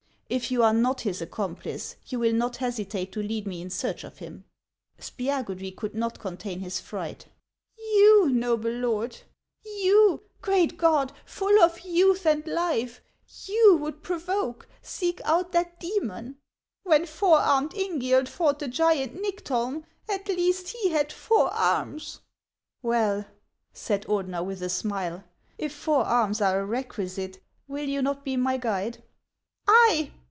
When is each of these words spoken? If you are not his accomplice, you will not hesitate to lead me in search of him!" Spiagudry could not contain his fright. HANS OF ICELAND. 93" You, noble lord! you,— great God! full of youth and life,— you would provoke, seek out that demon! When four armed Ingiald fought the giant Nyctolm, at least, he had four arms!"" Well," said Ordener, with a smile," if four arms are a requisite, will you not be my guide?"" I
If 0.31 0.49
you 0.49 0.63
are 0.63 0.73
not 0.73 1.01
his 1.01 1.21
accomplice, 1.21 1.97
you 2.07 2.17
will 2.17 2.31
not 2.31 2.55
hesitate 2.55 3.11
to 3.11 3.21
lead 3.21 3.45
me 3.45 3.61
in 3.61 3.69
search 3.69 4.05
of 4.05 4.19
him!" 4.19 4.45
Spiagudry 5.01 5.75
could 5.75 5.93
not 5.93 6.19
contain 6.19 6.61
his 6.61 6.79
fright. 6.79 7.23
HANS 7.25 7.25
OF 7.25 7.29
ICELAND. 7.79 7.87
93" 7.89 7.95
You, 7.99 8.29
noble 8.39 8.71
lord! 8.71 9.17
you,— 9.65 10.21
great 10.41 10.77
God! 10.77 11.11
full 11.25 11.61
of 11.61 11.81
youth 11.81 12.25
and 12.25 12.47
life,— 12.47 13.01
you 13.45 13.75
would 13.81 14.01
provoke, 14.01 14.69
seek 14.81 15.19
out 15.25 15.51
that 15.51 15.81
demon! 15.81 16.37
When 16.83 17.05
four 17.05 17.39
armed 17.39 17.73
Ingiald 17.73 18.29
fought 18.29 18.59
the 18.59 18.69
giant 18.69 19.21
Nyctolm, 19.21 19.83
at 20.07 20.29
least, 20.29 20.69
he 20.69 20.91
had 20.91 21.11
four 21.11 21.49
arms!"" 21.53 22.21
Well," 22.81 23.25
said 23.73 24.05
Ordener, 24.05 24.45
with 24.45 24.63
a 24.63 24.69
smile," 24.69 25.25
if 25.57 25.75
four 25.75 26.05
arms 26.05 26.39
are 26.39 26.57
a 26.61 26.65
requisite, 26.65 27.41
will 27.67 27.89
you 27.89 28.01
not 28.01 28.23
be 28.23 28.37
my 28.37 28.55
guide?"" 28.55 29.03
I 29.67 30.11